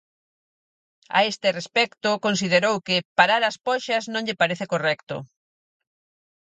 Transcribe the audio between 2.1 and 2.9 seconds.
considerou